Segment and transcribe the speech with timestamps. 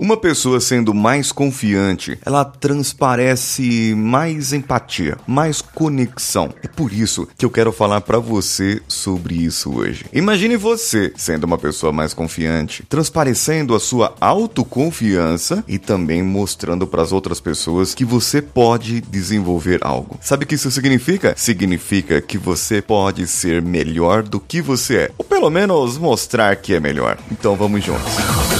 [0.00, 6.48] Uma pessoa sendo mais confiante, ela transparece mais empatia, mais conexão.
[6.62, 10.06] É por isso que eu quero falar para você sobre isso hoje.
[10.10, 17.02] Imagine você sendo uma pessoa mais confiante, transparecendo a sua autoconfiança e também mostrando para
[17.02, 20.18] as outras pessoas que você pode desenvolver algo.
[20.22, 21.34] Sabe o que isso significa?
[21.36, 26.72] Significa que você pode ser melhor do que você é, ou pelo menos mostrar que
[26.72, 27.18] é melhor.
[27.30, 28.59] Então vamos juntos.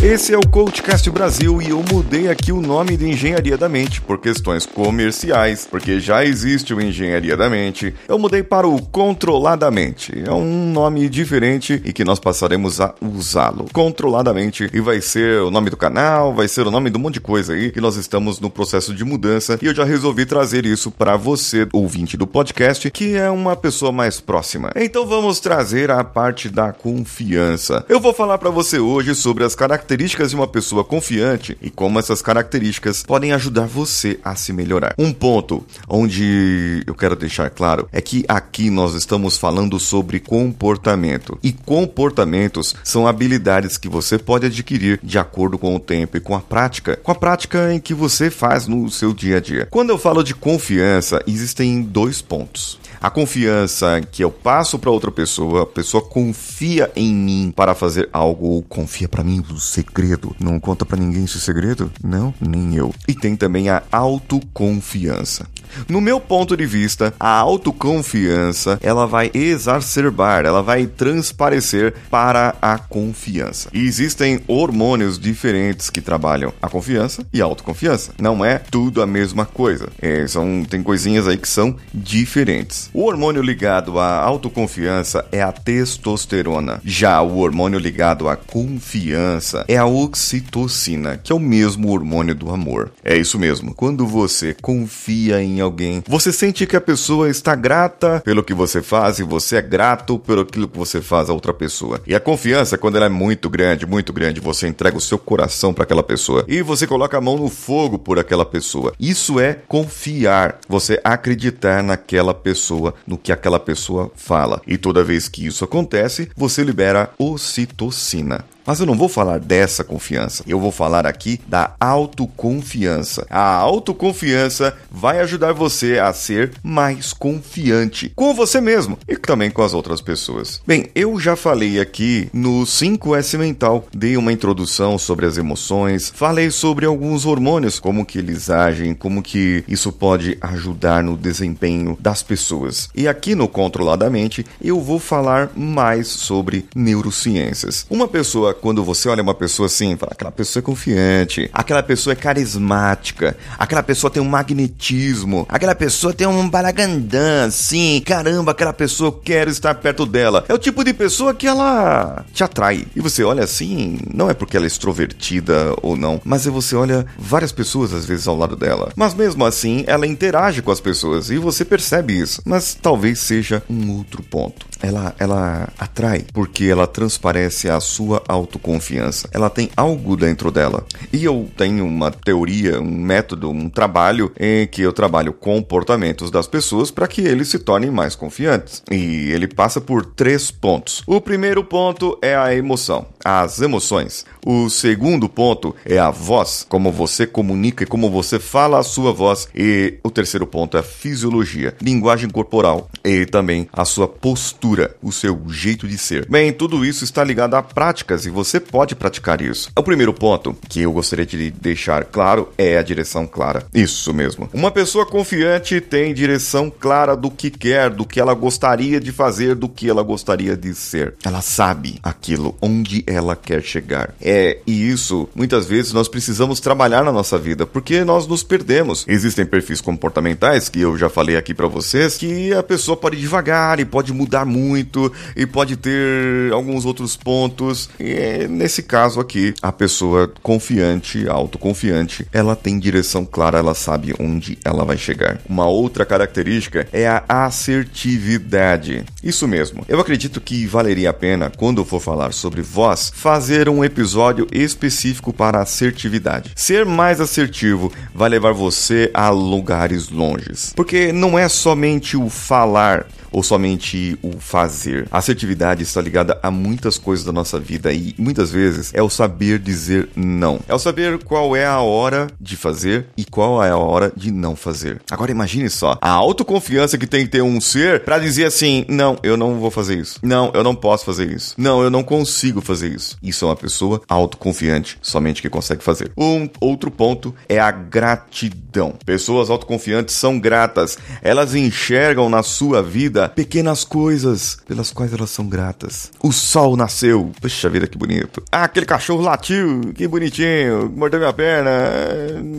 [0.00, 4.00] Esse é o Coachcast Brasil e eu mudei aqui o nome de Engenharia da Mente
[4.00, 7.92] por questões comerciais, porque já existe o Engenharia da Mente.
[8.06, 10.12] Eu mudei para o Controladamente.
[10.24, 13.66] É um nome diferente e que nós passaremos a usá-lo.
[13.72, 17.14] Controladamente e vai ser o nome do canal, vai ser o nome de um monte
[17.14, 20.64] de coisa aí que nós estamos no processo de mudança e eu já resolvi trazer
[20.64, 24.70] isso para você, ouvinte do podcast, que é uma pessoa mais próxima.
[24.76, 27.84] Então vamos trazer a parte da confiança.
[27.88, 31.70] Eu vou falar para você hoje sobre as características características de uma pessoa confiante e
[31.70, 34.94] como essas características podem ajudar você a se melhorar.
[34.98, 41.38] Um ponto onde eu quero deixar claro é que aqui nós estamos falando sobre comportamento.
[41.42, 46.34] E comportamentos são habilidades que você pode adquirir de acordo com o tempo e com
[46.34, 49.68] a prática, com a prática em que você faz no seu dia a dia.
[49.70, 52.78] Quando eu falo de confiança, existem dois pontos.
[53.00, 58.08] A confiança que eu passo para outra pessoa, a pessoa confia em mim para fazer
[58.12, 60.34] algo ou confia para mim o segredo.
[60.40, 61.92] Não conta para ninguém esse segredo?
[62.02, 62.92] Não, nem eu.
[63.06, 65.46] E tem também a autoconfiança.
[65.88, 72.78] No meu ponto de vista, a autoconfiança, ela vai exacerbar, ela vai transparecer para a
[72.78, 73.68] confiança.
[73.72, 78.12] E existem hormônios diferentes que trabalham a confiança e a autoconfiança.
[78.18, 79.88] Não é tudo a mesma coisa.
[80.00, 82.90] É, são, tem coisinhas aí que são diferentes.
[82.92, 86.80] O hormônio ligado à autoconfiança é a testosterona.
[86.84, 92.50] Já o hormônio ligado à confiança é a oxitocina, que é o mesmo hormônio do
[92.50, 92.90] amor.
[93.04, 93.74] É isso mesmo.
[93.74, 98.82] Quando você confia em alguém, você sente que a pessoa está grata pelo que você
[98.82, 102.00] faz e você é grato pelo aquilo que você faz a outra pessoa.
[102.06, 105.72] E a confiança, quando ela é muito grande, muito grande, você entrega o seu coração
[105.72, 108.92] para aquela pessoa e você coloca a mão no fogo por aquela pessoa.
[108.98, 110.58] Isso é confiar.
[110.68, 114.60] Você acreditar naquela pessoa, no que aquela pessoa fala.
[114.66, 118.44] E toda vez que isso acontece, você libera ocitocina.
[118.68, 120.44] Mas eu não vou falar dessa confiança.
[120.46, 123.26] Eu vou falar aqui da autoconfiança.
[123.30, 129.62] A autoconfiança vai ajudar você a ser mais confiante com você mesmo e também com
[129.62, 130.60] as outras pessoas.
[130.66, 136.50] Bem, eu já falei aqui no 5S Mental, dei uma introdução sobre as emoções, falei
[136.50, 142.22] sobre alguns hormônios, como que eles agem, como que isso pode ajudar no desempenho das
[142.22, 142.90] pessoas.
[142.94, 147.86] E aqui no Controladamente, eu vou falar mais sobre neurociências.
[147.88, 152.12] Uma pessoa quando você olha uma pessoa assim, fala, aquela pessoa é confiante, aquela pessoa
[152.12, 158.72] é carismática, aquela pessoa tem um magnetismo, aquela pessoa tem um balagandã, assim, caramba, aquela
[158.72, 160.44] pessoa eu quero estar perto dela.
[160.48, 162.86] É o tipo de pessoa que ela te atrai.
[162.94, 166.76] E você olha assim, não é porque ela é extrovertida ou não, mas é você
[166.76, 168.92] olha várias pessoas às vezes ao lado dela.
[168.96, 172.42] Mas mesmo assim, ela interage com as pessoas e você percebe isso.
[172.44, 174.66] Mas talvez seja um outro ponto.
[174.80, 179.28] Ela, ela atrai porque ela transparece a sua autoconfiança.
[179.32, 180.84] Ela tem algo dentro dela.
[181.12, 186.46] E eu tenho uma teoria, um método, um trabalho em que eu trabalho comportamentos das
[186.46, 188.82] pessoas para que eles se tornem mais confiantes.
[188.90, 191.02] E ele passa por três pontos.
[191.06, 194.24] O primeiro ponto é a emoção, as emoções.
[194.44, 199.12] O segundo ponto é a voz, como você comunica e como você fala a sua
[199.12, 199.46] voz.
[199.54, 205.12] E o terceiro ponto é a fisiologia, linguagem corporal e também a sua postura, o
[205.12, 206.26] seu jeito de ser.
[206.30, 209.70] Bem, tudo isso está ligado a práticas e você pode praticar isso.
[209.76, 213.66] O primeiro ponto que eu gostaria de deixar claro é a direção clara.
[213.74, 214.48] Isso mesmo.
[214.54, 219.54] Uma pessoa confiante tem direção clara do que quer, do que ela gostaria de fazer,
[219.54, 221.14] do que ela gostaria de ser.
[221.22, 224.14] Ela sabe aquilo onde ela ela quer chegar.
[224.20, 229.04] É, e isso, muitas vezes, nós precisamos trabalhar na nossa vida, porque nós nos perdemos.
[229.08, 233.80] Existem perfis comportamentais, que eu já falei aqui para vocês, que a pessoa pode devagar
[233.80, 237.90] e pode mudar muito e pode ter alguns outros pontos.
[237.98, 244.14] E é, nesse caso aqui, a pessoa confiante, autoconfiante, ela tem direção clara, ela sabe
[244.18, 245.40] onde ela vai chegar.
[245.48, 249.04] Uma outra característica é a assertividade.
[249.22, 249.84] Isso mesmo.
[249.88, 254.46] Eu acredito que valeria a pena, quando eu for falar sobre voz, fazer um episódio
[254.52, 256.52] específico para assertividade.
[256.56, 260.72] Ser mais assertivo vai levar você a lugares longes.
[260.74, 265.06] Porque não é somente o falar ou somente o fazer.
[265.10, 269.10] A assertividade está ligada a muitas coisas da nossa vida e muitas vezes é o
[269.10, 270.60] saber dizer não.
[270.68, 274.30] É o saber qual é a hora de fazer e qual é a hora de
[274.30, 275.00] não fazer.
[275.10, 279.18] Agora imagine só, a autoconfiança que tem que ter um ser para dizer assim: "Não,
[279.22, 280.18] eu não vou fazer isso.
[280.22, 281.54] Não, eu não posso fazer isso.
[281.56, 283.16] Não, eu não consigo fazer isso".
[283.22, 286.12] Isso é uma pessoa autoconfiante, somente que consegue fazer.
[286.16, 288.94] Um outro ponto é a gratidão.
[289.04, 290.98] Pessoas autoconfiantes são gratas.
[291.22, 296.10] Elas enxergam na sua vida pequenas coisas pelas quais elas são gratas.
[296.22, 297.32] O sol nasceu.
[297.40, 298.42] Puxa vida, que bonito.
[298.50, 299.92] Ah, aquele cachorro latiu.
[299.94, 300.90] Que bonitinho.
[300.94, 301.70] Mordeu minha perna.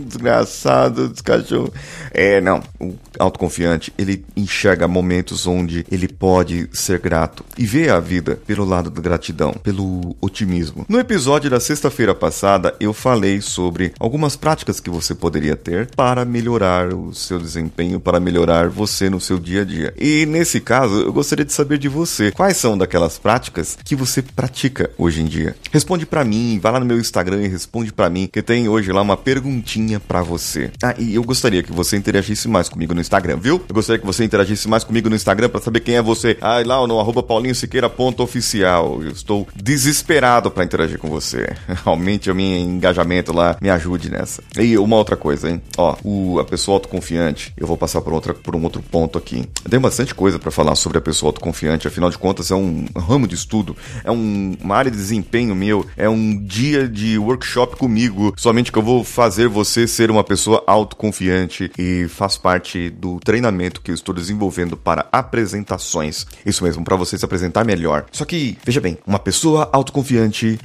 [0.05, 1.73] Desgraçado, cachorro.
[2.11, 2.61] É, não.
[2.79, 8.65] O autoconfiante, ele enxerga momentos onde ele pode ser grato e vê a vida pelo
[8.65, 10.85] lado da gratidão, pelo otimismo.
[10.87, 16.25] No episódio da sexta-feira passada, eu falei sobre algumas práticas que você poderia ter para
[16.25, 19.93] melhorar o seu desempenho, para melhorar você no seu dia a dia.
[19.97, 22.31] E nesse caso, eu gostaria de saber de você.
[22.31, 25.55] Quais são daquelas práticas que você pratica hoje em dia?
[25.71, 28.91] Responde para mim, vai lá no meu Instagram e responde para mim, que tem hoje
[28.91, 30.71] lá uma perguntinha para você.
[30.83, 33.61] Ah, e eu gostaria que você interagisse mais comigo no Instagram, viu?
[33.67, 36.37] Eu gostaria que você interagisse mais comigo no Instagram para saber quem é você.
[36.41, 39.01] Ah, lá no arroba paulinhosiqueira.oficial.
[39.03, 40.08] Eu estou desesperado
[40.49, 41.55] para interagir com você.
[41.85, 44.41] Aumente o meu engajamento lá, me ajude nessa.
[44.57, 45.61] E uma outra coisa, hein?
[45.77, 49.45] Ó, o, a pessoa autoconfiante, eu vou passar por, outra, por um outro ponto aqui.
[49.69, 53.27] Tem bastante coisa para falar sobre a pessoa autoconfiante, afinal de contas é um ramo
[53.27, 58.33] de estudo, é um, uma área de desempenho meu, é um dia de workshop comigo,
[58.37, 63.81] somente que eu vou fazer você ser uma pessoa autoconfiante e faz parte do treinamento
[63.81, 66.25] que eu estou desenvolvendo para apresentações.
[66.45, 68.05] Isso mesmo, para você se apresentar melhor.
[68.11, 69.98] Só que, veja bem, uma pessoa autoconfiante,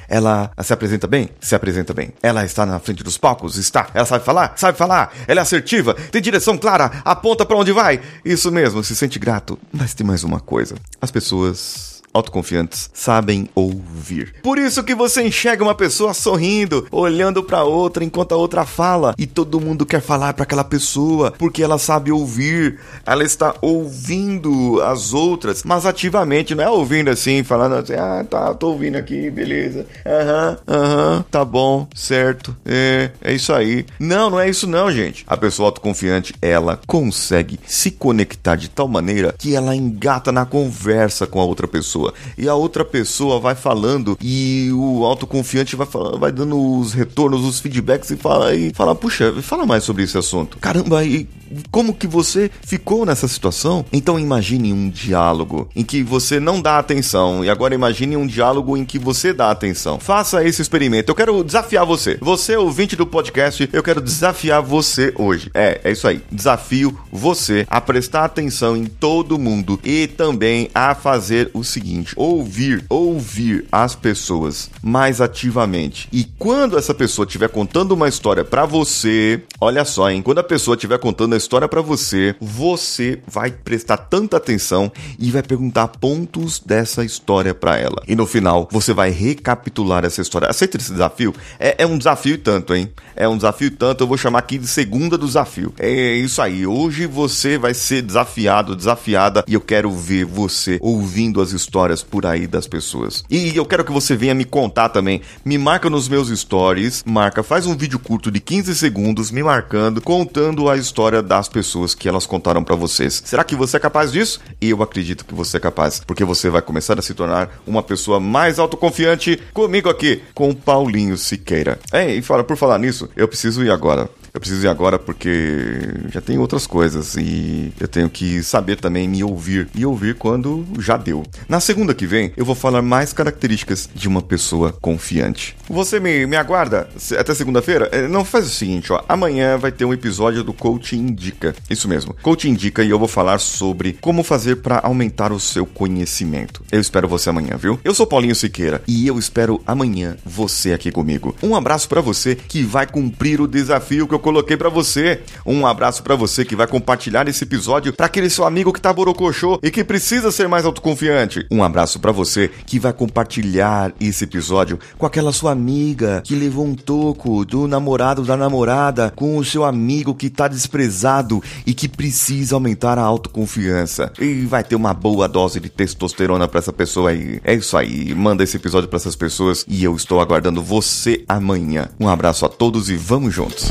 [0.09, 1.29] ela se apresenta bem?
[1.41, 2.13] Se apresenta bem.
[2.23, 3.57] Ela está na frente dos palcos?
[3.57, 3.89] Está.
[3.95, 4.55] Ela sabe falar?
[4.57, 5.13] Sabe falar.
[5.27, 8.01] Ela é assertiva, tem direção clara, aponta para onde vai.
[8.25, 14.35] Isso mesmo, se sente grato, mas tem mais uma coisa: as pessoas autoconfiantes sabem ouvir.
[14.43, 19.15] Por isso que você enxerga uma pessoa sorrindo, olhando para outra enquanto a outra fala,
[19.19, 22.79] e todo mundo quer falar para aquela pessoa, porque ela sabe ouvir.
[23.05, 28.55] Ela está ouvindo as outras, mas ativamente, não é ouvindo assim, falando assim: "Ah, tá,
[28.55, 29.87] tô ouvindo aqui, beleza.
[30.07, 32.57] Aham, aham, tá bom, certo.
[32.65, 33.85] É, é isso aí".
[33.99, 35.25] Não, não é isso não, gente.
[35.27, 41.27] A pessoa autoconfiante, ela consegue se conectar de tal maneira que ela engata na conversa
[41.27, 45.87] com a outra pessoa pessoa e a outra pessoa vai falando e o autoconfiante vai
[45.87, 50.03] falando, vai dando os retornos, os feedbacks e fala e fala, puxa, fala mais sobre
[50.03, 50.59] esse assunto.
[50.59, 51.29] Caramba, e
[51.71, 53.85] como que você ficou nessa situação?
[53.93, 58.77] Então imagine um diálogo em que você não dá atenção e agora imagine um diálogo
[58.77, 59.99] em que você dá atenção.
[59.99, 61.11] Faça esse experimento.
[61.11, 62.19] Eu quero desafiar você.
[62.21, 65.51] Você ouvinte do podcast, eu quero desafiar você hoje.
[65.55, 66.21] É, é isso aí.
[66.31, 72.85] Desafio você a prestar atenção em todo mundo e também a fazer o seguinte: ouvir,
[72.89, 76.09] ouvir as pessoas mais ativamente.
[76.13, 80.23] E quando essa pessoa estiver contando uma história para você, olha só, hein?
[80.23, 85.31] Quando a pessoa estiver contando a história para você, você vai prestar tanta atenção e
[85.31, 88.03] vai perguntar pontos dessa história para ela.
[88.07, 90.49] E no final, você vai recapitular essa história.
[90.49, 91.35] Aceita esse desafio?
[91.59, 92.91] É, é um desafio tanto, hein?
[93.17, 94.05] É um desafio tanto.
[94.05, 95.73] Eu vou chamar aqui de segunda do desafio.
[95.79, 96.67] É isso aí.
[96.67, 102.27] Hoje você vai ser desafiado, desafiada, e eu quero ver você ouvindo as histórias por
[102.27, 103.25] aí das pessoas.
[103.31, 105.21] E eu quero que você venha me contar também.
[105.45, 110.01] Me marca nos meus stories, marca, faz um vídeo curto de 15 segundos me marcando,
[110.01, 113.23] contando a história das pessoas que elas contaram para vocês.
[113.25, 114.41] Será que você é capaz disso?
[114.61, 118.21] Eu acredito que você é capaz, porque você vai começar a se tornar uma pessoa
[118.21, 121.79] mais autoconfiante comigo aqui, com Paulinho Siqueira.
[121.93, 124.09] É, e fala, por falar nisso, eu preciso ir agora.
[124.35, 125.79] Eu preciso ir agora porque
[126.11, 130.67] já tem outras coisas e eu tenho que saber também me ouvir e ouvir quando
[130.81, 131.23] já deu.
[131.49, 135.57] Na segunda que vem, eu vou falar mais características de uma pessoa confiante.
[135.71, 137.89] Você me, me aguarda até segunda-feira?
[137.93, 139.05] É, não faz o seguinte, ó.
[139.09, 141.55] Amanhã vai ter um episódio do Coach Indica.
[141.71, 142.17] Isso mesmo.
[142.21, 146.61] Coach Indica e eu vou falar sobre como fazer para aumentar o seu conhecimento.
[146.73, 147.79] Eu espero você amanhã, viu?
[147.85, 151.37] Eu sou Paulinho Siqueira e eu espero amanhã você aqui comigo.
[151.41, 155.21] Um abraço para você que vai cumprir o desafio que eu coloquei para você.
[155.45, 158.91] Um abraço para você que vai compartilhar esse episódio para aquele seu amigo que tá
[158.91, 161.47] borocochô e que precisa ser mais autoconfiante.
[161.51, 166.65] Um abraço para você que vai compartilhar esse episódio com aquela sua amiga que levou
[166.65, 171.87] um toco do namorado da namorada, com o seu amigo que tá desprezado e que
[171.87, 174.11] precisa aumentar a autoconfiança.
[174.19, 177.41] E vai ter uma boa dose de testosterona para essa pessoa aí.
[177.45, 181.91] É isso aí, manda esse episódio para essas pessoas e eu estou aguardando você amanhã.
[182.01, 183.71] Um abraço a todos e vamos juntos.